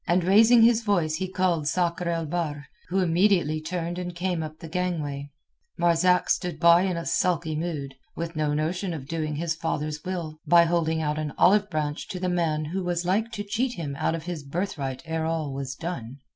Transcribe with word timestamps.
And 0.07 0.23
raising 0.23 0.63
his 0.63 0.81
voice 0.81 1.17
he 1.17 1.27
called 1.27 1.67
Sakr 1.67 2.07
el 2.09 2.25
Bahr, 2.25 2.65
who 2.89 3.01
immediately 3.01 3.61
turned 3.61 3.99
and 3.99 4.15
came 4.15 4.41
up 4.41 4.57
the 4.57 4.67
gangway. 4.67 5.29
Marzak 5.77 6.27
stood 6.27 6.59
by 6.59 6.81
in 6.81 6.97
a 6.97 7.05
sulky 7.05 7.55
mood, 7.55 7.93
with 8.15 8.35
no 8.35 8.55
notion 8.55 8.95
of 8.95 9.07
doing 9.07 9.35
his 9.35 9.53
father's 9.53 10.03
will 10.03 10.39
by 10.47 10.63
holding 10.65 11.03
out 11.03 11.19
an 11.19 11.33
olive 11.37 11.69
branch 11.69 12.07
to 12.07 12.19
the 12.19 12.29
man 12.29 12.65
who 12.65 12.83
was 12.83 13.05
like 13.05 13.31
to 13.33 13.43
cheat 13.43 13.73
him 13.73 13.95
of 13.95 14.23
his 14.23 14.41
birthright 14.43 15.03
ere 15.05 15.27
all 15.27 15.53
was 15.53 15.75
done. 15.75 16.17